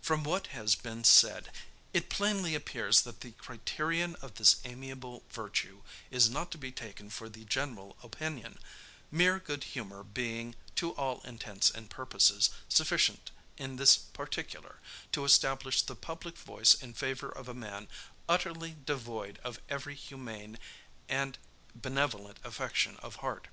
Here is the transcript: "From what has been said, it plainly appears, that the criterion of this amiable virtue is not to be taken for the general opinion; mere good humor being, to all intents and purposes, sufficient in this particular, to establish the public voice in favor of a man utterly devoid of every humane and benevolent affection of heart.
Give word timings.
"From 0.00 0.24
what 0.24 0.46
has 0.56 0.74
been 0.74 1.04
said, 1.04 1.50
it 1.92 2.08
plainly 2.08 2.54
appears, 2.54 3.02
that 3.02 3.20
the 3.20 3.32
criterion 3.32 4.16
of 4.22 4.36
this 4.36 4.56
amiable 4.64 5.24
virtue 5.30 5.82
is 6.10 6.30
not 6.30 6.50
to 6.52 6.56
be 6.56 6.72
taken 6.72 7.10
for 7.10 7.28
the 7.28 7.44
general 7.44 7.94
opinion; 8.02 8.58
mere 9.10 9.38
good 9.38 9.64
humor 9.64 10.02
being, 10.02 10.54
to 10.76 10.92
all 10.92 11.20
intents 11.20 11.68
and 11.70 11.90
purposes, 11.90 12.48
sufficient 12.70 13.30
in 13.58 13.76
this 13.76 13.98
particular, 13.98 14.78
to 15.12 15.26
establish 15.26 15.82
the 15.82 15.94
public 15.94 16.38
voice 16.38 16.72
in 16.72 16.94
favor 16.94 17.28
of 17.28 17.46
a 17.46 17.52
man 17.52 17.88
utterly 18.26 18.74
devoid 18.86 19.38
of 19.44 19.60
every 19.68 19.94
humane 19.96 20.58
and 21.10 21.36
benevolent 21.74 22.38
affection 22.42 22.96
of 23.02 23.16
heart. 23.16 23.48